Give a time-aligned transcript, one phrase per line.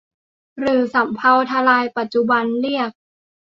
[0.59, 2.91] หรือสำเภาทะลายปัจจุบันเรียก